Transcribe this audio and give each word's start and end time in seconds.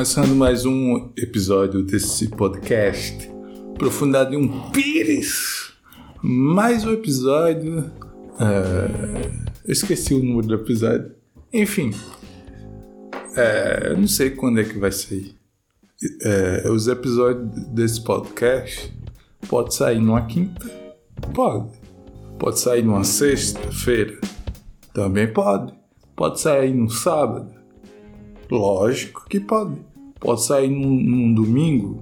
começando 0.00 0.34
mais 0.34 0.64
um 0.64 1.10
episódio 1.14 1.82
desse 1.82 2.26
podcast 2.28 3.30
Profundidade 3.76 4.34
um 4.34 4.70
Pires. 4.70 5.74
Mais 6.22 6.86
um 6.86 6.92
episódio. 6.94 7.92
Eu 9.62 9.70
esqueci 9.70 10.14
o 10.14 10.24
número 10.24 10.46
do 10.46 10.54
episódio. 10.54 11.14
Enfim, 11.52 11.90
é, 13.36 13.90
eu 13.90 13.98
não 13.98 14.08
sei 14.08 14.30
quando 14.30 14.60
é 14.60 14.64
que 14.64 14.78
vai 14.78 14.90
sair. 14.90 15.36
É, 16.22 16.70
os 16.70 16.88
episódios 16.88 17.66
desse 17.66 18.02
podcast 18.02 18.90
pode 19.50 19.74
sair 19.74 20.00
numa 20.00 20.24
quinta, 20.24 20.64
pode. 21.34 21.72
Pode 22.38 22.58
sair 22.58 22.82
numa 22.82 23.04
sexta-feira, 23.04 24.18
também 24.94 25.30
pode. 25.30 25.74
Pode 26.16 26.40
sair 26.40 26.72
no 26.72 26.88
sábado, 26.88 27.54
lógico 28.50 29.26
que 29.28 29.38
pode. 29.38 29.89
Pode 30.20 30.44
sair 30.44 30.68
num, 30.68 30.94
num 30.94 31.34
domingo, 31.34 31.98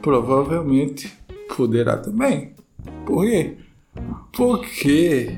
provavelmente 0.00 1.12
poderá 1.56 1.96
também. 1.96 2.54
Por 3.04 3.24
quê? 3.24 3.56
Porque 4.32 5.36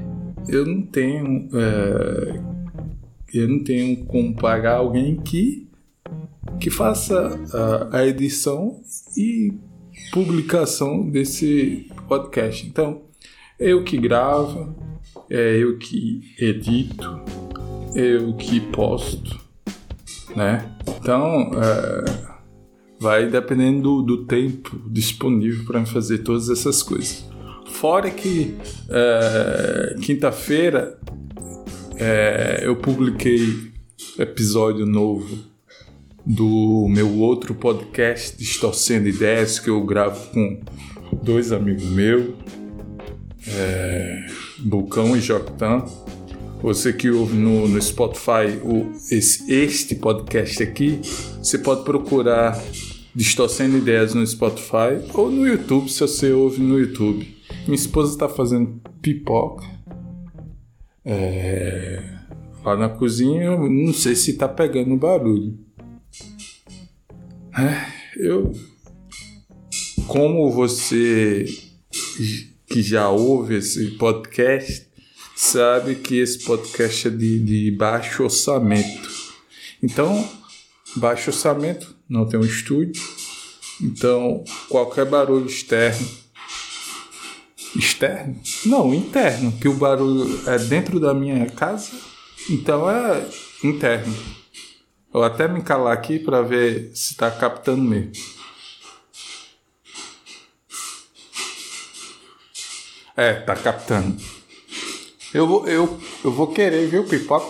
eu 0.48 0.66
não 0.66 0.82
tenho 0.82 1.48
é, 1.52 2.40
eu 3.32 3.48
não 3.48 3.64
tenho 3.64 4.04
como 4.04 4.34
pagar 4.34 4.77
alguém 4.77 5.16
que 5.16 5.66
que 6.60 6.70
faça 6.70 7.40
a, 7.52 7.98
a 7.98 8.06
edição 8.06 8.80
e 9.16 9.52
publicação 10.12 11.08
desse 11.08 11.91
podcast. 12.06 12.66
Então, 12.66 13.02
eu 13.58 13.82
que 13.82 13.96
gravo, 13.96 14.74
é 15.28 15.56
eu 15.56 15.78
que 15.78 16.34
edito, 16.38 17.20
eu 17.94 18.34
que 18.34 18.60
posto, 18.60 19.41
né? 20.34 20.70
Então, 20.86 21.50
é, 21.54 22.04
vai 22.98 23.28
dependendo 23.28 24.02
do, 24.02 24.02
do 24.02 24.27
tempo 24.27 24.80
disponível 24.88 25.64
para 25.64 25.84
fazer 25.84 26.18
todas 26.18 26.48
essas 26.48 26.82
coisas. 26.82 27.24
Fora 27.66 28.10
que 28.10 28.56
é, 28.88 29.96
quinta-feira 30.00 30.98
é, 31.96 32.60
eu 32.62 32.76
publiquei 32.76 33.72
episódio 34.18 34.86
novo 34.86 35.54
do 36.24 36.86
meu 36.88 37.19
outro 37.19 37.54
podcast 37.54 38.36
Distorcendo 38.38 39.08
Ideias 39.08 39.58
que 39.58 39.69
eu 39.69 39.84
gravo 39.84 40.30
com 40.30 40.60
dois 41.22 41.52
amigos 41.52 41.84
meus, 41.84 42.34
é, 43.48 44.26
Bulcão 44.58 45.16
e 45.16 45.20
Joctan. 45.20 45.84
Você 46.64 46.94
que 46.94 47.10
ouve 47.10 47.36
no, 47.36 47.68
no 47.68 47.82
Spotify 47.82 48.58
o, 48.62 48.90
esse, 49.10 49.52
este 49.52 49.94
podcast 49.96 50.62
aqui, 50.62 50.98
você 51.36 51.58
pode 51.58 51.84
procurar 51.84 52.58
Distorcendo 53.14 53.76
Ideias 53.76 54.14
no 54.14 54.26
Spotify 54.26 54.98
ou 55.12 55.30
no 55.30 55.46
YouTube, 55.46 55.90
se 55.90 56.00
você 56.00 56.32
ouve 56.32 56.62
no 56.62 56.80
YouTube. 56.80 57.36
Minha 57.66 57.74
esposa 57.74 58.14
está 58.14 58.30
fazendo 58.30 58.80
pipoca 59.02 59.62
é, 61.04 62.02
lá 62.64 62.74
na 62.78 62.88
cozinha, 62.88 63.58
não 63.58 63.92
sei 63.92 64.16
se 64.16 64.30
está 64.30 64.48
pegando 64.48 64.96
barulho. 64.96 65.58
É, 67.58 67.92
eu, 68.16 68.52
como 70.06 70.50
você 70.50 71.44
que 72.66 72.80
já 72.80 73.10
ouve 73.10 73.56
esse 73.56 73.98
podcast, 73.98 74.83
sabe 75.45 75.97
que 75.97 76.19
esse 76.19 76.39
podcast 76.41 77.09
é 77.09 77.11
de, 77.11 77.39
de 77.39 77.70
baixo 77.70 78.25
orçamento. 78.25 79.11
Então, 79.83 80.28
baixo 80.97 81.31
orçamento, 81.31 81.95
não 82.09 82.27
tem 82.27 82.41
um 82.41 82.45
estúdio. 82.45 83.03
Então, 83.81 84.42
qualquer 84.69 85.05
barulho 85.05 85.47
externo. 85.47 86.09
Externo? 87.77 88.41
Não, 88.65 88.94
interno, 88.94 89.53
que 89.53 89.69
o 89.69 89.75
barulho 89.75 90.41
é 90.49 90.59
dentro 90.59 90.99
da 90.99 91.12
minha 91.12 91.47
casa, 91.50 91.91
então 92.49 92.88
é 92.88 93.28
interno. 93.62 94.16
Vou 95.12 95.25
até 95.25 95.47
me 95.47 95.62
calar 95.62 95.93
aqui 95.93 96.19
para 96.19 96.41
ver 96.41 96.91
se 96.94 97.12
está 97.12 97.31
captando 97.31 97.83
mesmo. 97.83 98.12
É, 103.16 103.34
tá 103.34 103.54
captando. 103.54 104.34
Eu 105.34 105.49
vou, 105.49 105.67
eu, 105.67 105.99
eu 106.25 106.31
vou 106.31 106.47
querer, 106.47 106.87
viu, 106.87 107.03
pipoca? 107.03 107.45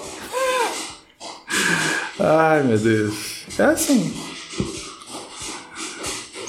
Ai, 2.18 2.62
meu 2.62 2.78
Deus. 2.78 3.44
É 3.58 3.64
assim. 3.64 4.10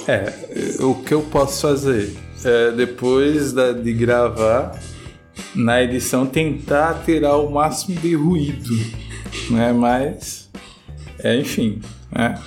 É, 0.08 0.82
o 0.82 0.96
que 0.96 1.14
eu 1.14 1.22
posso 1.24 1.64
fazer? 1.64 2.16
É, 2.44 2.72
depois 2.72 3.52
da, 3.52 3.74
de 3.74 3.92
gravar, 3.92 4.80
na 5.54 5.84
edição, 5.84 6.26
tentar 6.26 7.04
tirar 7.04 7.36
o 7.36 7.52
máximo 7.52 8.00
de 8.00 8.16
ruído, 8.16 8.74
né? 9.50 9.74
Mas 9.74 10.50
é, 11.20 11.36
enfim, 11.36 11.82
né? 12.12 12.42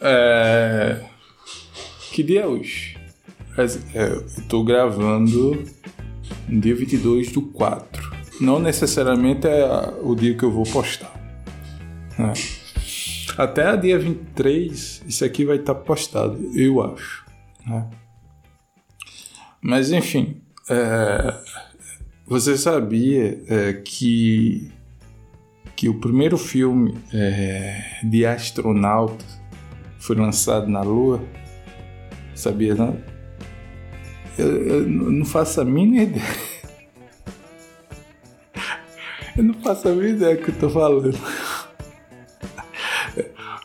É... 0.00 1.00
Que 2.12 2.22
dia 2.22 2.42
é 2.42 2.46
hoje? 2.46 2.96
É, 3.92 4.02
eu 4.02 4.24
tô 4.48 4.62
gravando 4.62 5.64
dia 6.48 6.74
22 6.74 7.32
do 7.32 7.42
4. 7.42 8.18
Não 8.40 8.58
necessariamente 8.58 9.46
é 9.46 9.66
o 10.02 10.14
dia 10.14 10.34
que 10.34 10.44
eu 10.44 10.50
vou 10.50 10.64
postar. 10.64 11.12
Né? 12.18 12.32
Até 13.36 13.76
dia 13.76 13.98
23, 13.98 15.04
isso 15.06 15.24
aqui 15.24 15.44
vai 15.44 15.56
estar 15.56 15.74
tá 15.74 15.80
postado, 15.80 16.38
eu 16.54 16.82
acho. 16.82 17.24
Né? 17.66 17.88
Mas 19.60 19.92
enfim, 19.92 20.40
é, 20.70 21.34
você 22.26 22.56
sabia 22.56 23.42
é, 23.48 23.72
que 23.72 24.70
que 25.78 25.88
o 25.88 25.94
primeiro 25.94 26.36
filme 26.36 26.98
é, 27.14 28.00
de 28.02 28.26
astronauta 28.26 29.24
foi 30.00 30.16
lançado 30.16 30.66
na 30.66 30.82
Lua. 30.82 31.22
Sabia 32.34 32.74
não? 32.74 33.00
Eu, 34.38 34.46
eu 34.46 34.88
não 34.88 35.24
faço 35.24 35.60
a 35.60 35.64
mínima 35.64 36.04
ideia. 36.04 36.24
Eu 39.36 39.44
não 39.44 39.54
faço 39.54 39.88
a 39.88 39.92
mínima 39.92 40.10
ideia 40.10 40.36
do 40.36 40.42
que 40.42 40.50
eu 40.50 40.58
tô 40.58 40.70
falando. 40.70 41.14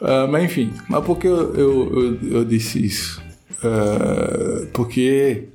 Uh, 0.02 0.28
mas 0.30 0.44
enfim, 0.44 0.74
mas 0.90 1.06
por 1.06 1.18
que 1.18 1.28
eu, 1.28 1.56
eu, 1.56 2.02
eu, 2.02 2.32
eu 2.32 2.46
disse 2.46 2.86
isso? 2.86 3.24
Uh, 3.60 4.68
porque 4.74 5.48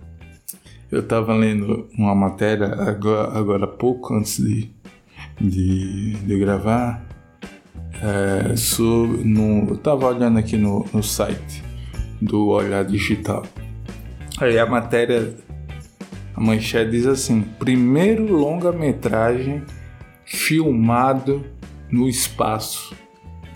eu 0.90 1.00
estava 1.00 1.34
lendo 1.34 1.86
uma 1.98 2.14
matéria 2.14 2.66
agora, 2.66 3.38
agora 3.38 3.66
pouco, 3.66 4.14
antes 4.14 4.38
de, 4.38 4.70
de, 5.40 6.14
de 6.14 6.38
gravar. 6.38 7.06
É, 8.00 8.54
sobre, 8.54 9.24
no, 9.24 9.68
eu 9.68 9.74
estava 9.74 10.06
olhando 10.06 10.38
aqui 10.38 10.56
no, 10.56 10.84
no 10.94 11.02
site 11.02 11.64
do 12.22 12.46
Olhar 12.46 12.84
Digital. 12.84 13.44
Aí 14.40 14.56
a 14.56 14.66
matéria, 14.66 15.34
a 16.32 16.40
manchete 16.40 16.92
diz 16.92 17.06
assim: 17.06 17.42
primeiro 17.58 18.32
longa-metragem 18.32 19.64
filmado 20.24 21.44
no 21.90 22.08
espaço, 22.08 22.94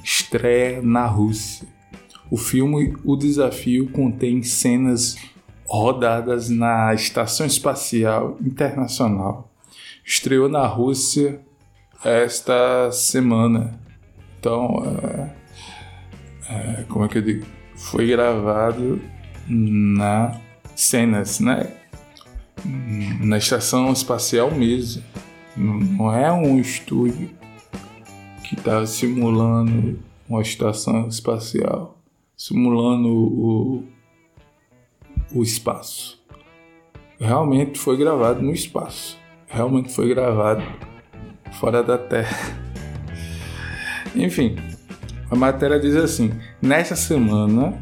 estreia 0.03 0.82
na 0.82 1.06
Rússia. 1.06 1.69
O 2.28 2.37
filme 2.37 2.97
O 3.04 3.15
Desafio 3.15 3.91
contém 3.91 4.43
cenas 4.43 5.16
rodadas 5.65 6.48
na 6.48 6.93
Estação 6.93 7.47
Espacial 7.47 8.37
Internacional. 8.41 9.53
Estreou 10.04 10.49
na 10.49 10.66
Rússia 10.66 11.41
esta 12.04 12.91
semana. 12.91 13.78
Então, 14.41 14.82
é, 14.84 15.31
é, 16.50 16.85
como 16.88 17.05
é 17.05 17.08
que 17.08 17.19
eu 17.19 17.23
digo? 17.23 17.46
Foi 17.76 18.08
gravado 18.08 19.00
na 19.49 20.40
cenas, 20.82 21.40
né? 21.40 21.75
Na 23.20 23.38
estação 23.38 23.93
espacial 23.93 24.50
mesmo. 24.50 25.02
Não 25.56 26.12
é 26.12 26.32
um 26.32 26.58
estúdio 26.58 27.31
que 28.44 28.55
está 28.55 28.84
simulando 28.87 29.99
uma 30.29 30.40
estação 30.40 31.08
espacial, 31.08 31.99
simulando 32.37 33.08
o, 33.08 33.84
o 35.34 35.43
espaço. 35.43 36.23
Realmente 37.19 37.78
foi 37.78 37.96
gravado 37.96 38.43
no 38.43 38.52
espaço. 38.52 39.19
Realmente 39.46 39.93
foi 39.93 40.08
gravado 40.08 40.62
fora 41.61 41.82
da 41.82 41.99
Terra. 41.99 42.37
Enfim, 44.17 44.56
a 45.31 45.37
matéria 45.37 45.78
diz 45.78 45.96
assim: 45.96 46.31
nesta 46.61 46.96
semana 46.96 47.81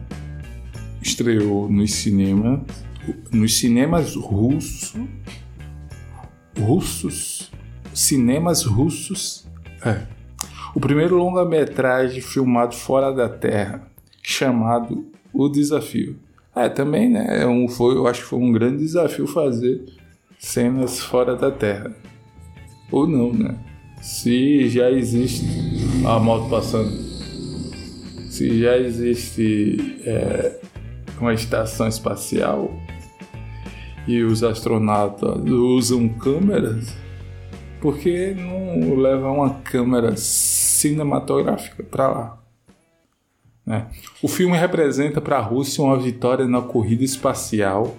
estreou 1.02 1.68
nos 1.68 1.92
cinemas, 1.94 2.60
nos 3.32 3.58
cinemas 3.58 4.14
russos, 4.14 4.94
russos, 6.58 7.50
cinemas 7.92 8.64
russos, 8.64 9.46
é, 9.84 10.02
o 10.74 10.80
primeiro 10.80 11.16
longa-metragem 11.16 12.20
filmado 12.20 12.74
fora 12.74 13.12
da 13.12 13.28
Terra, 13.28 13.88
chamado 14.22 15.06
O 15.32 15.48
Desafio. 15.48 16.18
É, 16.54 16.68
também, 16.68 17.08
né? 17.08 17.42
É 17.42 17.46
um, 17.46 17.68
foi, 17.68 17.96
eu 17.96 18.06
acho 18.06 18.22
que 18.22 18.28
foi 18.28 18.38
um 18.38 18.52
grande 18.52 18.78
desafio 18.78 19.26
fazer 19.26 19.84
cenas 20.38 21.00
fora 21.00 21.36
da 21.36 21.50
Terra. 21.50 21.94
Ou 22.90 23.06
não, 23.06 23.32
né? 23.32 23.56
Se 24.00 24.68
já 24.68 24.90
existe. 24.90 25.46
a 26.04 26.18
moto 26.18 26.48
passando. 26.48 26.90
Se 28.30 28.60
já 28.60 28.76
existe 28.76 30.00
é, 30.04 30.60
uma 31.20 31.34
estação 31.34 31.86
espacial 31.86 32.72
e 34.10 34.24
os 34.24 34.42
astronautas 34.42 35.40
usam 35.48 36.08
câmeras, 36.08 36.92
por 37.80 37.96
que 37.96 38.34
não 38.34 38.96
levar 38.96 39.30
uma 39.30 39.54
câmera 39.60 40.16
cinematográfica 40.16 41.84
para 41.84 42.08
lá? 42.08 42.42
Né? 43.64 43.86
O 44.20 44.26
filme 44.26 44.56
representa 44.56 45.20
para 45.20 45.38
a 45.38 45.40
Rússia 45.40 45.84
uma 45.84 45.96
vitória 45.96 46.48
na 46.48 46.60
corrida 46.60 47.04
espacial 47.04 47.96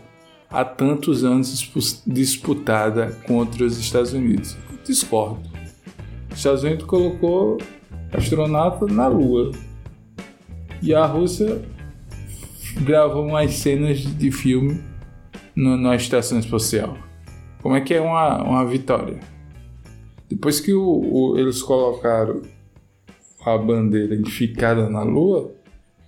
há 0.50 0.66
tantos 0.66 1.24
anos 1.24 1.72
disputada 2.06 3.18
contra 3.26 3.64
os 3.64 3.78
Estados 3.78 4.12
Unidos. 4.12 4.58
Discordo. 4.86 5.50
Os 6.30 6.40
Estados 6.40 6.64
Unidos 6.64 6.84
colocou 6.84 7.58
astronauta 8.12 8.86
na 8.86 9.08
Lua 9.08 9.52
e 10.82 10.94
a 10.94 11.06
Rússia 11.06 11.62
gravou 12.82 13.26
umas 13.26 13.54
cenas 13.54 14.00
de 14.00 14.30
filme 14.30 14.91
no, 15.62 15.78
na 15.78 15.96
estação 15.96 16.40
espacial. 16.40 16.98
Como 17.62 17.76
é 17.76 17.82
que 17.82 17.94
é 17.94 18.02
uma, 18.02 18.42
uma 18.42 18.66
vitória? 18.66 19.20
Depois 20.28 20.60
que 20.60 20.74
o, 20.74 20.84
o, 20.84 21.38
eles 21.38 21.62
colocaram 21.62 22.42
a 23.46 23.58
bandeira 23.58 24.16
identificada 24.16 24.90
na 24.90 25.04
Lua, 25.04 25.54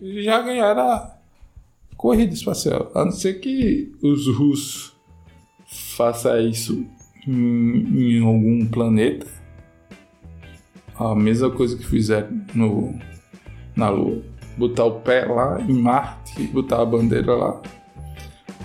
já 0.01 0.41
ganharam 0.41 0.81
a 0.81 1.17
corrida 1.95 2.33
espacial. 2.33 2.91
A 2.95 3.05
não 3.05 3.11
ser 3.11 3.35
que 3.35 3.91
os 4.01 4.27
russos 4.27 4.95
façam 5.95 6.39
isso 6.41 6.85
em, 7.27 8.17
em 8.17 8.25
algum 8.25 8.65
planeta. 8.65 9.27
A 10.95 11.13
mesma 11.13 11.51
coisa 11.51 11.77
que 11.77 11.85
fizeram 11.85 12.41
no, 12.55 12.97
na 13.75 13.89
Lua. 13.89 14.23
Botar 14.57 14.85
o 14.85 14.99
pé 15.01 15.25
lá 15.25 15.61
em 15.61 15.73
Marte, 15.73 16.43
botar 16.47 16.81
a 16.81 16.85
bandeira 16.85 17.35
lá. 17.35 17.61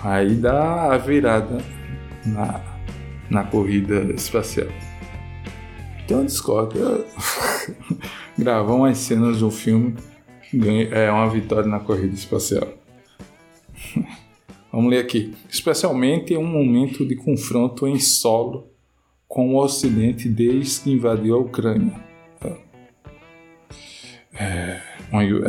Aí 0.03 0.35
dá 0.35 0.93
a 0.93 0.97
virada 0.97 1.57
na, 2.25 2.61
na 3.29 3.43
corrida 3.43 4.13
espacial. 4.13 4.69
Então 6.03 6.25
discordo. 6.25 7.05
Gravar 8.37 8.73
umas 8.73 8.97
cenas 8.97 9.39
do 9.39 9.51
filme 9.51 9.95
é 10.91 11.11
uma 11.11 11.29
vitória 11.29 11.69
na 11.69 11.79
corrida 11.79 12.13
espacial. 12.13 12.67
Vamos 14.71 14.89
ler 14.89 14.99
aqui. 14.99 15.35
Especialmente 15.49 16.33
em 16.33 16.37
um 16.37 16.47
momento 16.47 17.05
de 17.05 17.15
confronto 17.15 17.87
em 17.87 17.99
solo 17.99 18.69
com 19.27 19.53
o 19.53 19.61
Ocidente 19.61 20.29
desde 20.29 20.81
que 20.81 20.91
invadiu 20.91 21.35
a 21.35 21.39
Ucrânia. 21.39 22.09
É, 24.33 24.81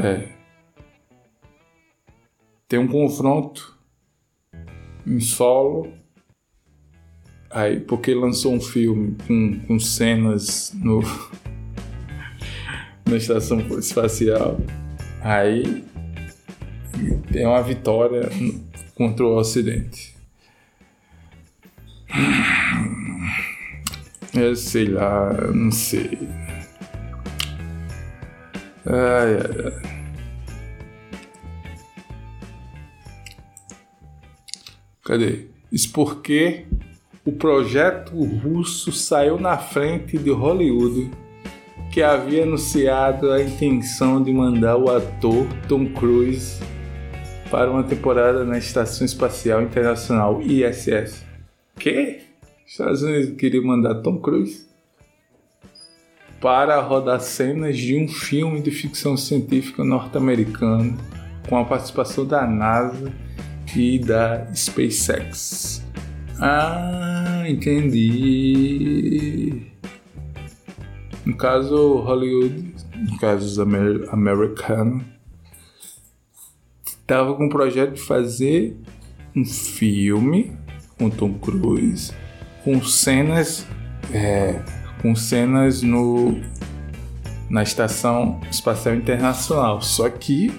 é, 0.02 0.28
tem 2.66 2.78
um 2.78 2.88
confronto 2.88 3.78
em 5.06 5.20
solo 5.20 5.92
aí 7.50 7.80
porque 7.80 8.14
lançou 8.14 8.54
um 8.54 8.60
filme 8.60 9.16
com, 9.26 9.60
com 9.66 9.78
cenas 9.78 10.72
no 10.74 11.00
na 13.06 13.16
estação 13.16 13.60
espacial 13.78 14.60
Aí 15.22 15.84
é 17.34 17.46
uma 17.46 17.62
vitória 17.62 18.30
contra 18.94 19.24
o 19.24 19.36
Ocidente. 19.36 20.16
Eu 24.34 24.56
sei 24.56 24.86
lá, 24.86 25.32
não 25.52 25.70
sei. 25.70 26.18
Ai, 28.86 29.34
ai, 29.34 29.72
ai. 29.84 29.99
Cadê? 35.10 35.46
Isso 35.72 35.92
porque 35.92 36.66
o 37.26 37.32
projeto 37.32 38.12
russo 38.22 38.92
saiu 38.92 39.40
na 39.40 39.58
frente 39.58 40.16
de 40.16 40.30
Hollywood 40.30 41.10
que 41.90 42.00
havia 42.00 42.44
anunciado 42.44 43.32
a 43.32 43.42
intenção 43.42 44.22
de 44.22 44.32
mandar 44.32 44.76
o 44.76 44.88
ator 44.88 45.48
Tom 45.66 45.86
Cruise 45.86 46.62
para 47.50 47.68
uma 47.72 47.82
temporada 47.82 48.44
na 48.44 48.56
Estação 48.56 49.04
Espacial 49.04 49.60
Internacional 49.60 50.40
ISS. 50.42 51.24
Que? 51.74 52.20
Estados 52.64 53.02
Unidos 53.02 53.36
queriam 53.36 53.64
mandar 53.64 53.96
Tom 54.02 54.20
Cruise 54.20 54.64
para 56.40 56.80
rodar 56.80 57.18
cenas 57.18 57.76
de 57.76 57.96
um 57.96 58.06
filme 58.06 58.62
de 58.62 58.70
ficção 58.70 59.16
científica 59.16 59.82
norte-americano 59.82 60.96
com 61.48 61.58
a 61.58 61.64
participação 61.64 62.24
da 62.24 62.46
NASA 62.46 63.12
e 63.74 63.98
da 63.98 64.46
SpaceX. 64.54 65.82
Ah, 66.40 67.44
entendi. 67.46 68.90
No 71.24 71.36
caso 71.36 71.96
Hollywood, 71.96 72.74
no 72.96 73.18
caso 73.18 73.46
os 73.46 73.58
amer 73.58 74.08
americanos, 74.10 75.04
estava 76.84 77.34
com 77.34 77.46
o 77.46 77.50
projeto 77.50 77.94
de 77.94 78.00
fazer 78.00 78.76
um 79.36 79.44
filme 79.44 80.56
com 80.98 81.10
Tom 81.10 81.34
Cruise, 81.34 82.12
com 82.64 82.82
cenas, 82.82 83.66
é, 84.12 84.62
com 85.02 85.14
cenas 85.14 85.82
no 85.82 86.40
na 87.50 87.64
estação 87.64 88.40
espacial 88.50 88.94
internacional. 88.94 89.82
Só 89.82 90.08
que 90.08 90.52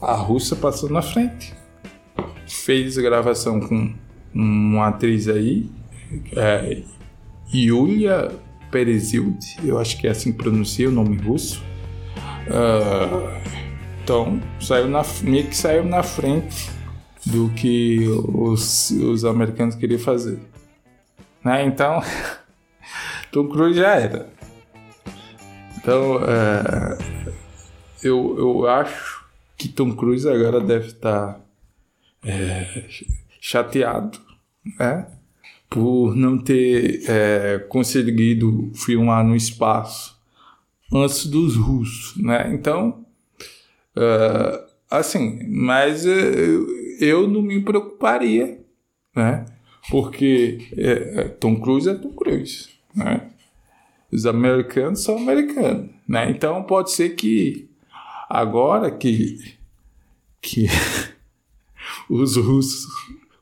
a 0.00 0.12
Rússia 0.12 0.54
passou 0.54 0.90
na 0.90 1.00
frente, 1.00 1.54
fez 2.68 2.98
gravação 2.98 3.60
com 3.60 3.94
uma 4.34 4.88
atriz 4.88 5.26
aí, 5.26 5.70
é, 6.36 6.82
Yulia 7.50 8.30
Perezild, 8.70 9.38
eu 9.64 9.78
acho 9.78 9.98
que 9.98 10.06
é 10.06 10.10
assim 10.10 10.32
que 10.32 10.36
pronuncia 10.36 10.86
o 10.86 10.92
nome 10.92 11.16
russo. 11.16 11.62
Uh, 12.46 13.40
então, 14.04 14.38
saiu 14.60 14.86
na, 14.86 15.00
meio 15.22 15.46
que 15.46 15.56
saiu 15.56 15.82
na 15.82 16.02
frente 16.02 16.70
do 17.24 17.48
que 17.54 18.06
os, 18.34 18.90
os 18.90 19.24
americanos 19.24 19.74
queriam 19.74 19.98
fazer. 19.98 20.38
Né? 21.42 21.64
Então, 21.64 22.02
Tom 23.32 23.48
Cruise 23.48 23.78
já 23.78 23.94
era. 23.94 24.28
Então, 25.78 26.16
uh, 26.16 27.02
eu, 28.02 28.36
eu 28.36 28.68
acho 28.68 29.24
que 29.56 29.68
Tom 29.68 29.96
Cruise 29.96 30.28
agora 30.28 30.60
deve 30.60 30.88
estar 30.88 31.47
é, 32.24 32.84
chateado, 33.40 34.18
né? 34.78 35.06
por 35.68 36.16
não 36.16 36.38
ter 36.38 37.02
é, 37.08 37.58
conseguido 37.68 38.70
filmar 38.74 39.24
no 39.24 39.36
espaço 39.36 40.18
antes 40.92 41.26
dos 41.26 41.56
russos, 41.56 42.16
né? 42.22 42.50
Então, 42.52 43.04
uh, 43.96 44.66
assim, 44.90 45.46
mas 45.48 46.06
eu, 46.06 46.66
eu 47.00 47.28
não 47.28 47.42
me 47.42 47.60
preocuparia, 47.62 48.58
né? 49.14 49.44
Porque 49.90 50.58
é, 50.76 51.20
é, 51.20 51.24
Tom 51.28 51.60
Cruise 51.60 51.88
é 51.88 51.94
Tom 51.94 52.12
Cruise, 52.12 52.68
né? 52.94 53.28
Os 54.10 54.24
americanos 54.24 55.02
são 55.04 55.18
americanos, 55.18 55.90
né? 56.06 56.30
Então 56.30 56.62
pode 56.62 56.90
ser 56.92 57.10
que 57.10 57.68
agora 58.30 58.90
que 58.90 59.56
que 60.40 60.66
os 62.08 62.36
russos 62.36 62.86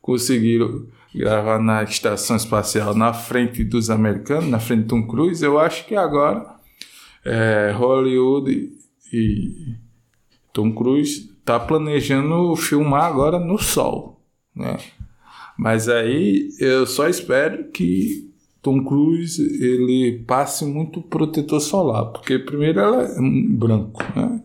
conseguiram 0.01 0.87
gravar 1.15 1.59
na 1.59 1.83
estação 1.83 2.37
espacial 2.37 2.95
na 2.95 3.13
frente 3.13 3.65
dos 3.65 3.89
americanos, 3.89 4.49
na 4.49 4.61
frente 4.61 4.83
de 4.83 4.89
Tom 4.89 5.07
Cruise, 5.07 5.43
eu 5.43 5.59
acho 5.59 5.87
que 5.87 5.97
agora 5.97 6.57
é, 7.25 7.73
Hollywood 7.75 8.73
e, 9.13 9.75
Tom 10.53 10.73
Cruise 10.73 11.31
está 11.39 11.59
planejando 11.59 12.55
filmar 12.57 13.05
agora 13.05 13.39
no 13.39 13.59
sol, 13.59 14.21
né? 14.55 14.77
Mas 15.59 15.89
aí 15.89 16.51
eu 16.61 16.87
só 16.87 17.09
espero 17.09 17.71
que 17.71 18.31
Tom 18.61 18.85
Cruise 18.85 19.43
ele 19.63 20.23
passe 20.27 20.65
muito 20.65 21.01
protetor 21.01 21.61
solar, 21.61 22.07
porque 22.07 22.39
primeiro 22.39 22.81
ela 22.81 23.03
é 23.05 23.17
branco, 23.49 24.03
né? 24.15 24.43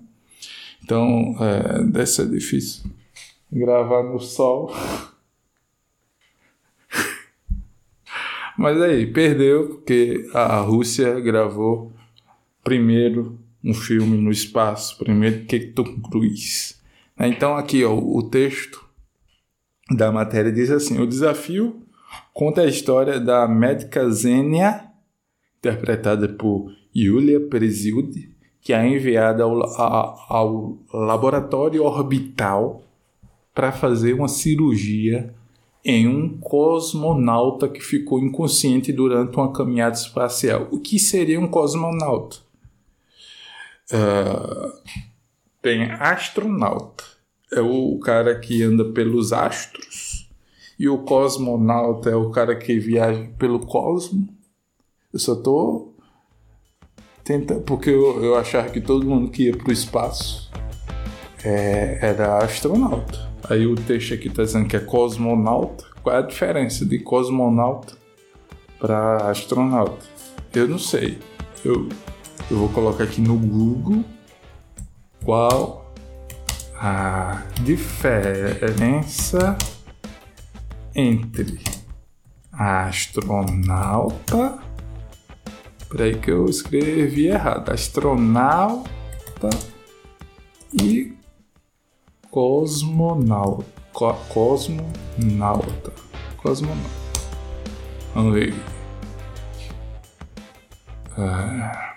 Então 0.83 1.35
é, 1.39 1.83
deve 1.83 2.05
ser 2.05 2.29
difícil 2.29 2.89
gravar 3.51 4.03
no 4.03 4.19
sol. 4.19 4.73
Mas 8.57 8.79
aí, 8.81 9.07
perdeu 9.07 9.69
porque 9.69 10.29
a 10.33 10.59
Rússia 10.59 11.19
gravou 11.19 11.91
primeiro 12.63 13.39
um 13.63 13.73
filme 13.73 14.17
no 14.17 14.31
espaço, 14.31 14.97
primeiro 14.97 15.45
que 15.45 15.59
Tom 15.59 16.01
Cruise. 16.01 16.75
Né? 17.17 17.27
Então 17.27 17.55
aqui 17.55 17.83
ó, 17.83 17.93
o 17.93 18.23
texto 18.23 18.83
da 19.89 20.11
matéria 20.11 20.51
diz 20.51 20.71
assim: 20.71 20.99
o 20.99 21.07
desafio 21.07 21.81
conta 22.33 22.61
a 22.61 22.67
história 22.67 23.19
da 23.19 23.47
médica 23.47 24.09
Zênia, 24.09 24.85
interpretada 25.59 26.27
por 26.27 26.71
Yulia 26.95 27.39
Prezildi, 27.39 28.29
que 28.61 28.73
é 28.73 28.87
enviada 28.87 29.43
ao, 29.43 29.61
ao 30.29 30.77
laboratório 30.93 31.83
orbital 31.83 32.83
para 33.53 33.71
fazer 33.71 34.13
uma 34.13 34.27
cirurgia 34.27 35.33
em 35.83 36.07
um 36.07 36.37
cosmonauta 36.37 37.67
que 37.67 37.81
ficou 37.81 38.19
inconsciente 38.19 38.93
durante 38.93 39.35
uma 39.35 39.51
caminhada 39.51 39.95
espacial. 39.95 40.67
O 40.71 40.79
que 40.79 40.99
seria 40.99 41.39
um 41.39 41.47
cosmonauta? 41.47 42.37
Uh, 43.91 44.71
tem 45.61 45.91
astronauta, 45.91 47.03
é 47.51 47.59
o 47.59 47.99
cara 47.99 48.39
que 48.39 48.63
anda 48.63 48.85
pelos 48.85 49.33
astros, 49.33 50.29
e 50.79 50.87
o 50.87 50.99
cosmonauta 50.99 52.09
é 52.09 52.15
o 52.15 52.31
cara 52.31 52.55
que 52.55 52.79
viaja 52.79 53.29
pelo 53.37 53.59
cosmo. 53.59 54.27
Eu 55.11 55.19
só 55.19 55.35
tô 55.35 55.93
tentando, 57.23 57.61
porque 57.61 57.89
eu, 57.89 58.23
eu 58.23 58.35
achava 58.35 58.69
que 58.69 58.79
todo 58.79 59.05
mundo 59.05 59.29
que 59.29 59.43
ia 59.43 59.57
para 59.57 59.69
o 59.69 59.73
espaço 59.73 60.49
é, 61.43 61.99
era 62.01 62.37
astronauta. 62.37 63.30
Aí 63.51 63.67
o 63.67 63.75
texto 63.75 64.13
aqui 64.13 64.29
está 64.29 64.43
dizendo 64.43 64.65
que 64.69 64.77
é 64.77 64.79
cosmonauta. 64.79 65.83
Qual 66.01 66.15
é 66.15 66.19
a 66.19 66.21
diferença 66.21 66.85
de 66.85 66.99
cosmonauta 66.99 67.97
para 68.79 69.29
astronauta? 69.29 70.05
Eu 70.53 70.69
não 70.69 70.79
sei. 70.79 71.19
Eu, 71.65 71.89
eu 72.49 72.57
vou 72.57 72.69
colocar 72.69 73.03
aqui 73.03 73.19
no 73.19 73.35
Google 73.35 74.05
qual 75.25 75.93
a 76.75 77.43
diferença 77.61 79.57
entre 80.95 81.59
astronauta. 82.53 83.79
Peraí 85.89 86.15
que 86.15 86.31
eu 86.31 86.45
escrevi 86.45 87.27
errado. 87.27 87.69
Astronauta 87.69 89.49
e 90.73 91.19
cosmonauta. 92.31 93.65
Co 93.91 94.13
cosmonauta. 94.29 95.91
Cosmonauta. 96.37 96.89
Vamos 98.15 98.33
ver. 98.33 98.55
Ah. 101.17 101.95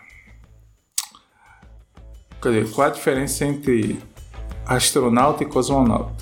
Cadê? 2.40 2.64
Qual 2.64 2.88
a 2.88 2.90
diferença 2.90 3.46
entre 3.46 3.98
astronauta 4.66 5.44
e 5.44 5.46
cosmonauta? 5.46 6.12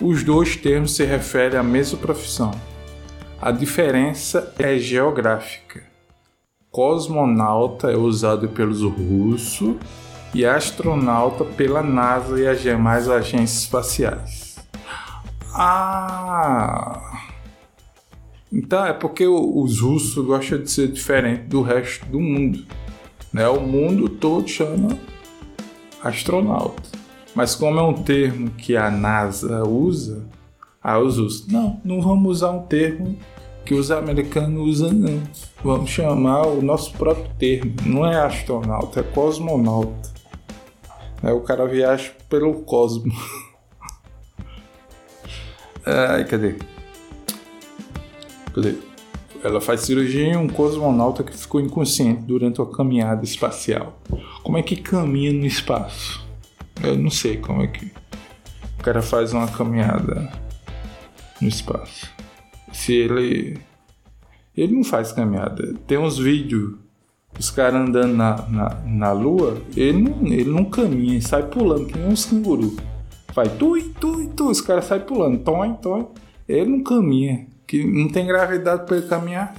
Os 0.00 0.24
dois 0.24 0.56
termos 0.56 0.96
se 0.96 1.04
referem 1.04 1.58
à 1.58 1.62
mesma 1.62 1.98
profissão. 1.98 2.50
A 3.40 3.52
diferença 3.52 4.52
é 4.58 4.76
geográfica. 4.76 5.84
Cosmonauta 6.70 7.92
é 7.92 7.96
usado 7.96 8.48
pelos 8.48 8.82
russos 8.82 9.76
e 10.34 10.44
astronauta 10.44 11.44
pela 11.44 11.82
NASA 11.82 12.40
e 12.40 12.46
as 12.46 12.60
demais 12.60 13.08
agências 13.08 13.62
espaciais. 13.62 14.56
Ah! 15.54 17.00
Então 18.52 18.84
é 18.84 18.92
porque 18.92 19.26
os 19.26 19.80
russos 19.80 20.24
gostam 20.24 20.58
de 20.58 20.70
ser 20.70 20.88
diferente 20.88 21.44
do 21.44 21.62
resto 21.62 22.04
do 22.06 22.20
mundo. 22.20 22.64
Né? 23.32 23.48
O 23.48 23.60
mundo 23.60 24.08
todo 24.08 24.46
chama 24.48 24.98
astronauta. 26.02 26.82
Mas 27.34 27.54
como 27.54 27.78
é 27.78 27.82
um 27.82 27.94
termo 27.94 28.50
que 28.50 28.76
a 28.76 28.90
NASA 28.90 29.62
usa, 29.66 30.26
ah, 30.82 30.98
os 30.98 31.16
russos, 31.16 31.46
não, 31.48 31.80
não 31.82 32.02
vamos 32.02 32.38
usar 32.38 32.50
um 32.50 32.62
termo 32.66 33.16
que 33.64 33.74
os 33.74 33.90
americanos 33.90 34.68
usam, 34.68 34.92
não. 34.92 35.22
Vamos 35.62 35.88
chamar 35.88 36.46
o 36.46 36.60
nosso 36.60 36.92
próprio 36.92 37.30
termo. 37.38 37.74
Não 37.86 38.04
é 38.04 38.20
astronauta, 38.20 39.00
é 39.00 39.02
cosmonauta. 39.02 40.11
Aí 41.22 41.32
o 41.32 41.40
cara 41.40 41.66
viaja 41.66 42.12
pelo 42.28 42.62
cosmo. 42.62 43.12
Ai, 45.86 46.24
cadê? 46.24 46.56
Cadê? 48.54 48.76
Ela 49.44 49.60
faz 49.60 49.80
cirurgia 49.80 50.24
em 50.24 50.36
um 50.36 50.48
cosmonauta 50.48 51.24
que 51.24 51.36
ficou 51.36 51.60
inconsciente 51.60 52.22
durante 52.22 52.60
uma 52.60 52.70
caminhada 52.70 53.24
espacial. 53.24 54.00
Como 54.42 54.56
é 54.56 54.62
que 54.62 54.76
caminha 54.76 55.32
no 55.32 55.44
espaço? 55.44 56.24
Eu 56.82 56.96
não 56.96 57.10
sei 57.10 57.36
como 57.36 57.62
é 57.62 57.66
que 57.66 57.86
o 58.78 58.82
cara 58.82 59.02
faz 59.02 59.32
uma 59.32 59.48
caminhada 59.48 60.32
no 61.40 61.48
espaço. 61.48 62.08
Se 62.72 62.92
ele. 62.92 63.58
Ele 64.56 64.74
não 64.74 64.84
faz 64.84 65.12
caminhada. 65.12 65.74
Tem 65.86 65.98
uns 65.98 66.18
vídeos 66.18 66.74
os 67.38 67.50
caras 67.50 67.80
andando 67.80 68.14
na, 68.14 68.36
na, 68.48 68.80
na 68.84 69.12
lua, 69.12 69.60
ele 69.76 70.02
não, 70.02 70.26
ele 70.26 70.50
não 70.50 70.64
caminha, 70.64 71.14
ele 71.14 71.22
sai 71.22 71.42
pulando, 71.44 71.86
que 71.86 71.98
nem 71.98 72.08
uns 72.08 72.24
canguru. 72.24 72.76
Vai 73.34 73.48
tui, 73.48 73.94
tui, 73.98 74.28
tui, 74.28 74.50
os 74.50 74.60
caras 74.60 74.84
saem 74.84 75.02
pulando, 75.02 75.38
tom, 75.38 75.74
tom. 75.74 76.12
Ele 76.46 76.70
não 76.70 76.82
caminha, 76.82 77.46
que 77.66 77.84
não 77.84 78.08
tem 78.08 78.26
gravidade 78.26 78.84
para 78.84 78.96
ele 78.98 79.06
caminhar. 79.06 79.54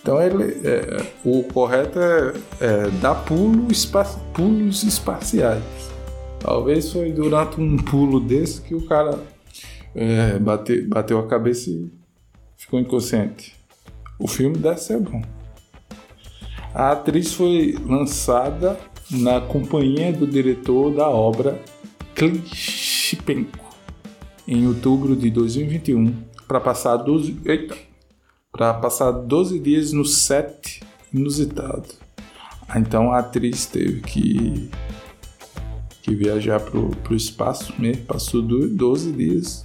Então 0.00 0.20
ele, 0.20 0.60
é, 0.64 1.06
o 1.24 1.44
correto 1.44 1.98
é, 1.98 2.32
é 2.60 2.90
dar 3.00 3.14
pulo 3.14 3.70
espa 3.70 4.04
pulos 4.34 4.82
espaciais. 4.82 5.62
Talvez 6.40 6.90
foi 6.90 7.12
durante 7.12 7.60
um 7.60 7.76
pulo 7.76 8.18
desse 8.18 8.62
que 8.62 8.74
o 8.74 8.84
cara 8.86 9.16
é, 9.94 10.38
bate, 10.38 10.82
bateu 10.82 11.18
a 11.20 11.26
cabeça 11.28 11.70
e 11.70 11.88
ficou 12.56 12.80
inconsciente. 12.80 13.54
O 14.18 14.26
filme 14.26 14.56
deve 14.56 14.78
ser 14.78 14.98
bom. 14.98 15.22
A 16.74 16.92
atriz 16.92 17.34
foi 17.34 17.76
lançada 17.86 18.78
na 19.10 19.40
companhia 19.40 20.12
do 20.12 20.26
diretor 20.26 20.94
da 20.94 21.08
obra 21.08 21.60
Klitschpenko 22.14 23.62
em 24.48 24.66
outubro 24.66 25.14
de 25.14 25.30
2021 25.30 26.14
para 26.48 26.60
passar 26.60 26.96
12, 26.96 27.40
eita, 27.44 27.76
para 28.50 28.72
passar 28.74 29.10
12 29.10 29.58
dias 29.58 29.92
no 29.92 30.04
set 30.04 30.80
inusitado. 31.12 31.88
Então 32.74 33.12
a 33.12 33.18
atriz 33.18 33.66
teve 33.66 34.00
que 34.00 34.70
que 36.02 36.16
viajar 36.16 36.58
pro, 36.58 36.88
pro 36.88 37.14
espaço 37.14 37.72
mesmo, 37.78 38.04
passou 38.06 38.42
12 38.42 39.12
dias 39.12 39.64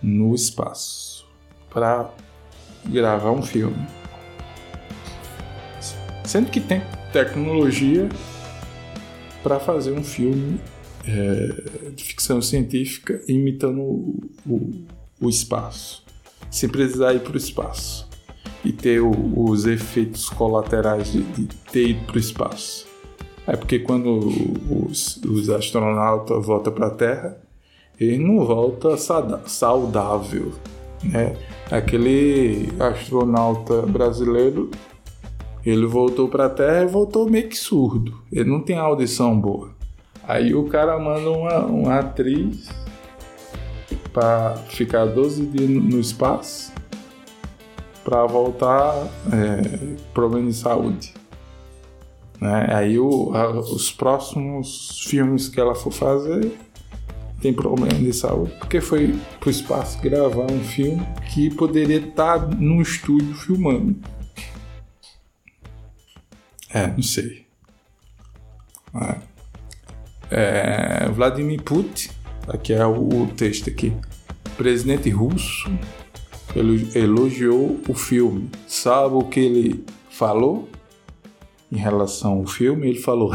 no 0.00 0.32
espaço 0.32 1.26
para 1.70 2.08
gravar 2.86 3.32
um 3.32 3.42
filme. 3.42 3.84
Sendo 6.28 6.50
que 6.50 6.60
tem 6.60 6.82
tecnologia 7.10 8.06
para 9.42 9.58
fazer 9.58 9.92
um 9.92 10.04
filme 10.04 10.60
é, 11.06 11.90
de 11.90 12.04
ficção 12.04 12.42
científica 12.42 13.18
imitando 13.26 13.80
o, 13.80 14.30
o, 14.46 14.86
o 15.22 15.30
espaço, 15.30 16.04
sem 16.50 16.68
precisar 16.68 17.14
ir 17.14 17.20
para 17.20 17.32
o 17.32 17.36
espaço 17.38 18.06
e 18.62 18.72
ter 18.72 19.00
o, 19.00 19.10
os 19.42 19.64
efeitos 19.64 20.28
colaterais 20.28 21.10
de, 21.10 21.22
de 21.22 21.46
ter 21.72 21.88
ido 21.88 22.04
para 22.04 22.16
o 22.16 22.18
espaço. 22.18 22.86
É 23.46 23.56
porque 23.56 23.78
quando 23.78 24.28
os, 24.86 25.16
os 25.24 25.48
astronautas 25.48 26.44
voltam 26.44 26.74
para 26.74 26.88
a 26.88 26.90
Terra, 26.90 27.38
ele 27.98 28.18
não 28.18 28.44
volta 28.44 28.98
saudável, 29.46 30.52
né? 31.02 31.34
Aquele 31.70 32.68
astronauta 32.78 33.80
brasileiro 33.80 34.70
ele 35.64 35.86
voltou 35.86 36.28
para 36.28 36.46
a 36.46 36.50
Terra 36.50 36.82
e 36.82 36.86
voltou 36.86 37.28
meio 37.28 37.48
que 37.48 37.56
surdo. 37.56 38.22
Ele 38.30 38.48
não 38.48 38.60
tem 38.60 38.76
audição 38.76 39.38
boa. 39.38 39.70
Aí 40.26 40.54
o 40.54 40.64
cara 40.64 40.98
manda 40.98 41.30
uma, 41.30 41.58
uma 41.60 41.98
atriz 41.98 42.68
para 44.12 44.56
ficar 44.68 45.06
12 45.06 45.46
dias 45.46 45.70
no 45.70 45.98
espaço 45.98 46.72
para 48.04 48.26
voltar 48.26 49.06
é, 49.32 49.96
problema 50.12 50.48
de 50.48 50.56
saúde. 50.56 51.14
Né? 52.40 52.66
Aí 52.70 52.98
o, 52.98 53.34
a, 53.34 53.50
os 53.50 53.90
próximos 53.90 55.04
filmes 55.06 55.48
que 55.48 55.60
ela 55.60 55.74
for 55.74 55.92
fazer 55.92 56.52
tem 57.40 57.52
problema 57.52 57.94
de 57.94 58.12
saúde 58.12 58.52
porque 58.58 58.80
foi 58.80 59.14
pro 59.38 59.50
espaço 59.50 60.00
gravar 60.00 60.50
um 60.50 60.60
filme 60.60 61.06
que 61.32 61.54
poderia 61.54 61.98
estar 61.98 62.40
tá 62.40 62.46
no 62.56 62.80
estúdio 62.82 63.34
filmando. 63.34 63.96
É, 66.70 66.86
não 66.88 67.02
sei. 67.02 67.46
É. 68.94 69.28
É, 70.30 71.08
Vladimir 71.10 71.62
Putin, 71.62 72.10
aqui 72.46 72.72
é 72.72 72.84
o, 72.84 73.22
o 73.22 73.26
texto 73.28 73.70
aqui. 73.70 73.92
Presidente 74.56 75.08
russo 75.10 75.70
elogiou 76.94 77.80
o 77.88 77.94
filme. 77.94 78.50
Sabe 78.66 79.14
o 79.14 79.24
que 79.24 79.40
ele 79.40 79.84
falou? 80.10 80.68
em 81.70 81.76
relação 81.76 82.38
ao 82.38 82.46
filme, 82.46 82.88
ele 82.88 82.98
falou 82.98 83.28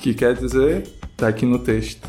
que 0.00 0.14
quer 0.14 0.34
dizer, 0.34 0.86
tá 1.16 1.28
aqui 1.28 1.44
no 1.44 1.58
texto. 1.58 2.06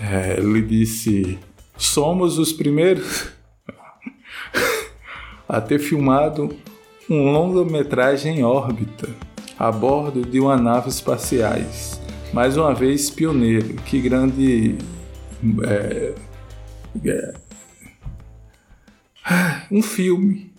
É, 0.00 0.38
ele 0.38 0.60
disse: 0.62 1.38
somos 1.76 2.38
os 2.38 2.52
primeiros 2.52 3.28
a 5.48 5.60
ter 5.60 5.78
filmado 5.78 6.54
um 7.08 7.32
longa-metragem 7.32 8.38
em 8.38 8.44
órbita 8.44 9.08
a 9.58 9.72
bordo 9.72 10.22
de 10.22 10.38
uma 10.38 10.56
nave 10.56 10.88
espaciais. 10.88 12.00
Mais 12.32 12.56
uma 12.56 12.74
vez 12.74 13.10
pioneiro. 13.10 13.74
Que 13.82 14.00
grande 14.00 14.76
é, 15.66 16.14
é, 17.04 17.34
um 19.70 19.82
filme, 19.82 20.52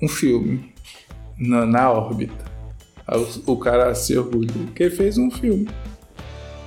um 0.00 0.08
filme 0.08 0.72
na, 1.38 1.66
na 1.66 1.90
órbita. 1.90 2.50
O, 3.46 3.52
o 3.52 3.56
cara 3.58 3.94
se 3.94 4.16
orgulhou 4.16 4.66
que 4.74 4.88
fez 4.88 5.18
um 5.18 5.30
filme. 5.30 5.68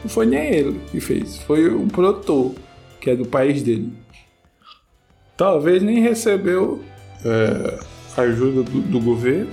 Não 0.04 0.10
foi 0.10 0.28
nem 0.28 0.54
ele 0.54 0.80
que 0.92 1.00
fez, 1.00 1.40
foi 1.40 1.68
o 1.68 1.88
produtor, 1.88 2.54
que 3.02 3.10
é 3.10 3.16
do 3.16 3.26
país 3.26 3.64
dele. 3.64 3.92
Talvez 5.36 5.82
nem 5.82 6.00
recebeu 6.00 6.84
é, 7.26 7.80
ajuda 8.22 8.64
do, 8.64 8.82
do 8.82 9.00
governo, 9.00 9.52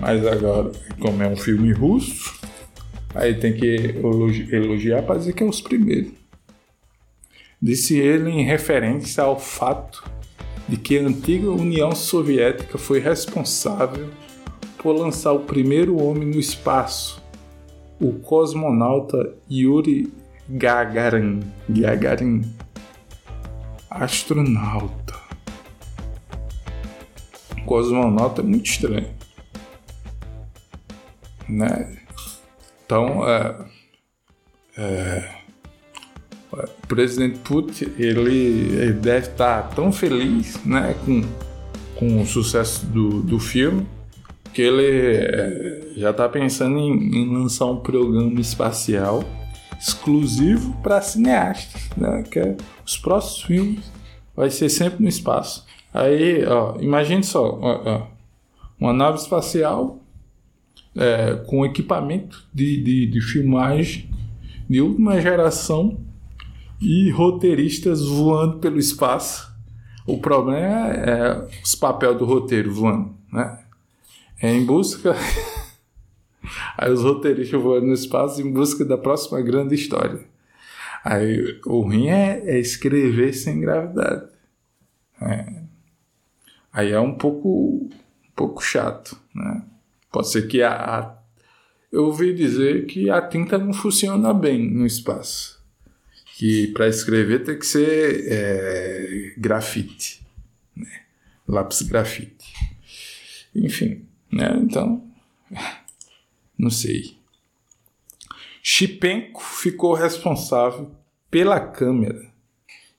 mas 0.00 0.26
agora, 0.26 0.72
como 1.00 1.22
é 1.22 1.28
um 1.28 1.36
filme 1.36 1.72
russo, 1.72 2.38
aí 3.14 3.34
tem 3.34 3.52
que 3.52 3.96
elogiar 4.50 5.02
para 5.02 5.18
dizer 5.18 5.32
que 5.32 5.42
é 5.42 5.46
os 5.46 5.60
primeiros. 5.60 6.12
Disse 7.60 7.98
ele 7.98 8.30
em 8.30 8.44
referência 8.44 9.22
ao 9.24 9.38
fato 9.38 10.04
de 10.68 10.76
que 10.76 10.98
a 10.98 11.02
antiga 11.02 11.50
União 11.50 11.94
Soviética 11.94 12.78
foi 12.78 13.00
responsável 13.00 14.08
por 14.78 14.92
lançar 14.92 15.32
o 15.32 15.40
primeiro 15.40 16.02
homem 16.02 16.28
no 16.28 16.38
espaço, 16.38 17.22
o 18.00 18.12
cosmonauta 18.12 19.34
Yuri 19.50 20.12
Gagarin. 20.48 21.40
Gagarin. 21.68 22.42
Astronauta. 23.88 25.03
Cosmonauta 27.64 28.40
é 28.40 28.44
muito 28.44 28.66
estranho. 28.66 29.08
Né? 31.48 31.98
Então, 32.84 33.28
é, 33.28 33.56
é, 34.76 35.30
o 36.52 36.86
presidente 36.86 37.38
Putin 37.40 37.92
ele, 37.98 38.76
ele, 38.76 38.92
deve 38.92 39.28
estar 39.28 39.70
tão 39.70 39.92
feliz 39.92 40.62
né, 40.64 40.94
com, 41.04 41.22
com 41.96 42.22
o 42.22 42.26
sucesso 42.26 42.86
do, 42.86 43.22
do 43.22 43.38
filme 43.38 43.86
que 44.54 44.62
ele 44.62 44.86
é, 44.86 45.92
já 45.96 46.10
está 46.10 46.28
pensando 46.28 46.78
em, 46.78 46.92
em, 47.16 47.36
lançar 47.36 47.66
um 47.66 47.78
programa 47.78 48.40
espacial 48.40 49.24
exclusivo 49.78 50.72
para 50.80 51.02
cineastas, 51.02 51.90
né? 51.96 52.22
Que 52.30 52.38
é, 52.38 52.56
os 52.86 52.96
próximos 52.96 53.42
filmes 53.42 53.92
vai 54.34 54.48
ser 54.50 54.68
sempre 54.68 55.02
no 55.02 55.08
espaço. 55.08 55.66
Aí, 55.94 56.44
ó, 56.44 56.76
imagine 56.80 57.22
só, 57.22 57.56
ó, 57.60 57.82
ó, 57.86 58.06
uma 58.80 58.92
nave 58.92 59.18
espacial 59.18 60.00
é, 60.96 61.36
com 61.46 61.64
equipamento 61.64 62.44
de, 62.52 62.82
de, 62.82 63.06
de 63.06 63.20
filmagem 63.20 64.10
de 64.68 64.80
última 64.80 65.20
geração 65.20 66.00
e 66.80 67.10
roteiristas 67.10 68.04
voando 68.04 68.58
pelo 68.58 68.78
espaço. 68.78 69.54
O 70.04 70.18
problema 70.18 70.58
é, 70.58 71.10
é 71.10 71.48
os 71.62 71.76
papéis 71.76 72.18
do 72.18 72.24
roteiro 72.24 72.72
voando, 72.72 73.14
né? 73.32 73.60
É 74.42 74.52
em 74.52 74.64
busca. 74.64 75.14
Aí 76.76 76.90
os 76.90 77.02
roteiristas 77.02 77.62
voando 77.62 77.86
no 77.86 77.94
espaço 77.94 78.42
em 78.42 78.52
busca 78.52 78.84
da 78.84 78.98
próxima 78.98 79.40
grande 79.40 79.76
história. 79.76 80.20
Aí 81.04 81.60
o 81.66 81.82
ruim 81.82 82.08
é, 82.08 82.42
é 82.44 82.58
escrever 82.58 83.32
sem 83.32 83.60
gravidade. 83.60 84.26
É. 85.22 85.63
Aí 86.74 86.90
é 86.90 86.98
um 86.98 87.14
pouco, 87.14 87.88
um 87.88 87.90
pouco 88.34 88.60
chato, 88.60 89.16
né? 89.32 89.62
Pode 90.10 90.28
ser 90.28 90.48
que 90.48 90.60
a, 90.60 90.72
a, 90.72 91.18
eu 91.92 92.06
ouvi 92.06 92.34
dizer 92.34 92.86
que 92.86 93.08
a 93.08 93.22
tinta 93.22 93.56
não 93.56 93.72
funciona 93.72 94.34
bem 94.34 94.68
no 94.68 94.84
espaço. 94.84 95.62
Que 96.36 96.66
para 96.68 96.88
escrever 96.88 97.44
tem 97.44 97.56
que 97.56 97.64
ser 97.64 98.26
é, 98.28 99.34
grafite, 99.38 100.26
né? 100.74 101.02
lápis 101.46 101.82
grafite. 101.82 102.52
Enfim. 103.54 104.04
Né? 104.32 104.58
Então, 104.60 105.08
não 106.58 106.70
sei. 106.70 107.16
Chipenko 108.60 109.40
ficou 109.40 109.94
responsável 109.94 110.90
pela 111.30 111.60
câmera, 111.60 112.32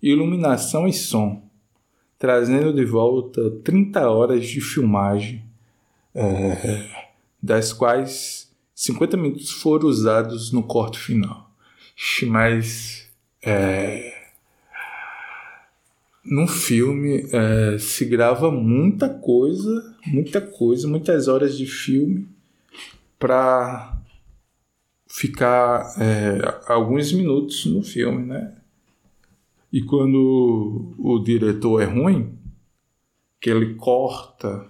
iluminação 0.02 0.88
e 0.88 0.94
som, 0.94 1.46
trazendo 2.26 2.74
de 2.74 2.84
volta 2.84 3.52
30 3.64 4.10
horas 4.10 4.48
de 4.48 4.60
filmagem, 4.60 5.44
é, 6.16 6.90
das 7.40 7.72
quais 7.72 8.52
50 8.74 9.16
minutos 9.16 9.52
foram 9.52 9.88
usados 9.88 10.52
no 10.52 10.64
corte 10.64 10.98
final. 10.98 11.52
Mas 12.26 13.08
é, 13.44 14.12
no 16.26 16.48
filme 16.48 17.28
é, 17.32 17.78
se 17.78 18.06
grava 18.06 18.50
muita 18.50 19.08
coisa, 19.08 19.96
muita 20.08 20.42
coisa, 20.42 20.88
muitas 20.88 21.28
horas 21.28 21.56
de 21.56 21.68
filme 21.68 22.28
para 23.20 24.02
ficar 25.08 25.94
é, 26.00 26.40
alguns 26.66 27.12
minutos 27.14 27.68
no 27.68 27.84
filme, 27.84 28.26
né? 28.26 28.65
E 29.72 29.82
quando 29.82 30.94
o 30.98 31.20
diretor 31.20 31.82
é 31.82 31.86
ruim, 31.86 32.38
que 33.42 33.50
ele 33.50 33.76
corta, 33.76 34.68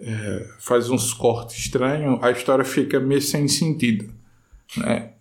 é, 0.00 0.48
faz 0.60 0.90
uns 0.90 1.12
cortes 1.12 1.58
estranhos, 1.58 2.22
a 2.22 2.30
história 2.30 2.64
fica 2.64 3.00
meio 3.00 3.22
sem 3.22 3.48
sentido, 3.48 4.12
né? 4.76 5.12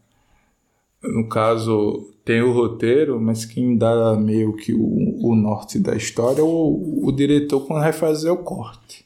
No 1.02 1.30
caso, 1.30 2.14
tem 2.26 2.42
o 2.42 2.52
roteiro, 2.52 3.22
mas 3.22 3.46
quem 3.46 3.78
dá 3.78 4.16
meio 4.16 4.56
que 4.56 4.74
o, 4.74 5.28
o 5.28 5.36
norte 5.36 5.80
da 5.80 5.96
história 5.96 6.42
é 6.42 6.44
o, 6.44 7.02
o 7.04 7.12
diretor 7.12 7.66
quando 7.66 7.82
vai 7.82 7.94
fazer 7.94 8.30
o 8.30 8.38
corte. 8.38 9.06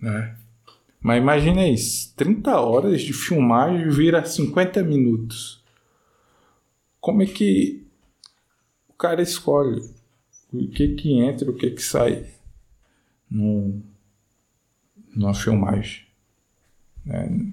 Né? 0.00 0.36
Mas 1.00 1.20
imagina 1.20 1.66
isso: 1.66 2.14
30 2.14 2.60
horas 2.60 3.02
de 3.02 3.12
filmagem 3.12 3.88
vira 3.88 4.24
50 4.24 4.82
minutos. 4.82 5.60
Como 7.00 7.22
é 7.22 7.26
que 7.26 7.84
cara 9.02 9.20
escolhe 9.20 9.82
o 10.52 10.68
que 10.68 10.94
que 10.94 11.18
entra 11.18 11.50
o 11.50 11.56
que 11.56 11.72
que 11.72 11.82
sai 11.82 12.32
no, 13.28 13.82
numa 15.12 15.34
filmagem? 15.34 16.06
Né? 17.04 17.52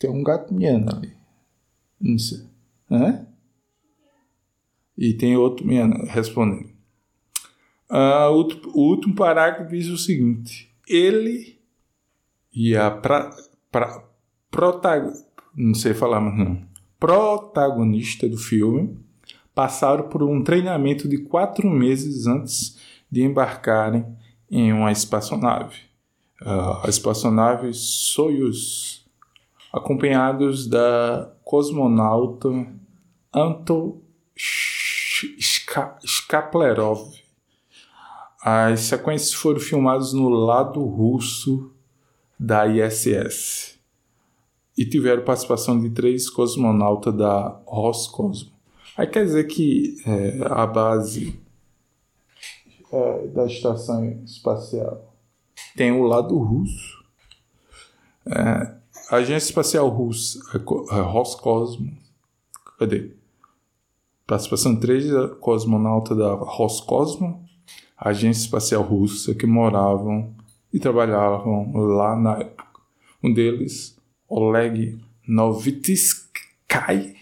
Tem 0.00 0.08
um 0.08 0.22
gato 0.22 0.54
miando 0.54 0.96
ali. 0.96 1.12
Não 2.00 2.18
sei. 2.18 2.46
Hã? 2.90 3.26
E 4.96 5.12
tem 5.12 5.36
outro 5.36 5.66
miando 5.66 6.06
respondendo. 6.06 6.70
Ah, 7.90 8.30
o, 8.30 8.42
o 8.74 8.80
último 8.88 9.14
parágrafo 9.14 9.70
diz 9.70 9.88
o 9.88 9.98
seguinte: 9.98 10.74
ele 10.88 11.58
e 12.52 12.74
a 12.74 12.90
pra, 12.90 13.36
pra, 13.70 14.02
não 15.56 15.74
sei 15.74 15.94
falar 15.94 16.20
mais 16.20 16.36
não, 16.36 16.60
protagonista 17.00 18.28
do 18.28 18.36
filme 18.36 18.98
passaram 19.54 20.08
por 20.08 20.22
um 20.22 20.44
treinamento 20.44 21.08
de 21.08 21.16
quatro 21.18 21.68
meses 21.70 22.26
antes 22.26 22.78
de 23.10 23.22
embarcarem 23.22 24.04
em 24.50 24.70
uma 24.72 24.92
espaçonave. 24.92 25.78
Uh, 26.42 26.84
a 26.84 26.88
espaçonave 26.88 27.72
Soyuz 27.72 29.02
acompanhados 29.72 30.66
da 30.66 31.32
cosmonauta 31.42 32.48
Anton 33.32 33.98
Skaplerov. 36.04 37.14
As 38.42 38.80
sequências 38.80 39.32
foram 39.32 39.58
filmadas 39.58 40.12
no 40.12 40.28
lado 40.28 40.84
russo 40.84 41.72
da 42.38 42.66
ISS 42.66 43.65
e 44.76 44.84
tiveram 44.84 45.24
participação 45.24 45.80
de 45.80 45.90
três 45.90 46.28
cosmonautas 46.28 47.14
da 47.14 47.60
Roscosmo. 47.66 48.50
Aí 48.96 49.06
quer 49.06 49.24
dizer 49.24 49.44
que 49.44 49.96
é, 50.06 50.38
a 50.50 50.66
base 50.66 51.38
é, 52.92 53.26
da 53.28 53.46
estação 53.46 54.22
espacial 54.24 55.14
tem 55.76 55.92
o 55.92 56.02
lado 56.02 56.36
russo. 56.38 57.04
É, 58.26 58.76
a 59.10 59.16
Agência 59.16 59.48
Espacial 59.48 59.88
Russa, 59.88 60.40
a 60.90 61.02
Roscosmos, 61.02 61.94
cadê? 62.78 63.12
Participação 64.26 64.74
de 64.74 64.80
três 64.80 65.04
cosmonautas 65.40 66.16
da 66.16 66.32
Roscosmo, 66.34 67.46
agência 67.96 68.42
espacial 68.42 68.82
russa, 68.82 69.34
que 69.34 69.46
moravam 69.46 70.34
e 70.72 70.80
trabalhavam 70.80 71.72
lá 71.74 72.16
na 72.16 72.38
época. 72.38 72.66
Um 73.22 73.32
deles, 73.32 73.95
Oleg 74.28 74.98
Novitsky, 75.26 77.16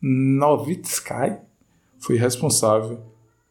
Novitsky 0.00 1.38
foi 1.98 2.16
responsável 2.16 3.00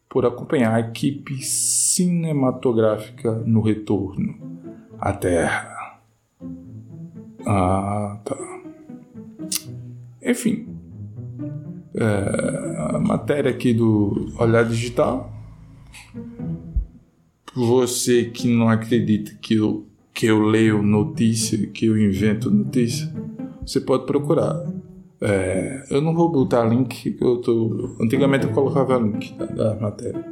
por 0.10 0.26
acompanhar 0.26 0.74
a 0.74 0.80
equipe 0.80 1.44
cinematográfica 1.44 3.32
no 3.46 3.62
retorno 3.62 4.36
à 5.00 5.12
Terra. 5.12 6.00
Ah, 7.46 8.20
tá. 8.24 8.36
Enfim, 10.24 10.68
é, 11.94 12.96
a 12.96 13.00
matéria 13.00 13.52
aqui 13.52 13.74
do 13.74 14.34
Olhar 14.40 14.64
Digital. 14.66 15.32
Você 17.54 18.26
que 18.26 18.48
não 18.48 18.68
acredita 18.68 19.34
que 19.36 19.56
eu, 19.56 19.86
que 20.16 20.28
eu 20.28 20.40
leio 20.40 20.82
notícia, 20.82 21.68
que 21.68 21.88
eu 21.88 22.00
invento 22.00 22.50
notícia, 22.50 23.14
você 23.66 23.82
pode 23.82 24.06
procurar. 24.06 24.66
É, 25.22 25.84
eu 25.92 26.02
não 26.02 26.16
vou 26.16 26.32
botar 26.32 26.64
link 26.64 27.12
que 27.12 27.24
eu 27.24 27.42
tô. 27.42 27.98
Antigamente 28.02 28.46
eu 28.46 28.54
colocava 28.54 28.98
link 28.98 29.34
da, 29.38 29.76
matéria. 29.76 30.26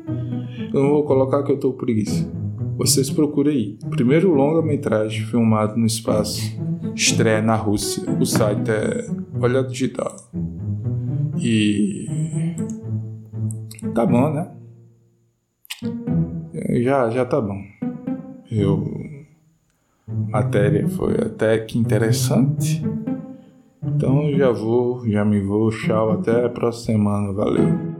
Eu 0.73 0.81
não 0.81 0.89
vou 0.89 1.03
colocar 1.03 1.43
que 1.43 1.51
eu 1.51 1.59
tô 1.59 1.73
preguiça. 1.73 2.31
Vocês 2.77 3.09
procurem 3.09 3.53
aí. 3.53 3.89
Primeiro 3.89 4.33
longa-metragem 4.33 5.25
filmado 5.25 5.77
no 5.77 5.85
espaço. 5.85 6.41
Estreia 6.95 7.41
na 7.41 7.55
Rússia. 7.55 8.09
O 8.19 8.25
site 8.25 8.71
é 8.71 9.07
Olha 9.41 9.63
Digital. 9.63 10.15
E. 11.37 12.07
Tá 13.93 14.05
bom, 14.05 14.33
né? 14.33 14.49
Já, 16.81 17.09
já 17.09 17.25
tá 17.25 17.41
bom. 17.41 17.61
Eu. 18.49 19.12
Matéria 20.29 20.87
foi 20.87 21.15
até 21.15 21.57
que 21.59 21.77
interessante. 21.77 22.83
Então 23.85 24.31
já 24.31 24.51
vou, 24.51 25.07
já 25.07 25.25
me 25.25 25.41
vou. 25.41 25.69
Tchau, 25.69 26.11
até 26.11 26.45
a 26.45 26.49
próxima 26.49 26.97
semana. 26.97 27.33
Valeu. 27.33 27.92